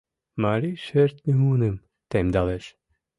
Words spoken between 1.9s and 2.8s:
темдалеш.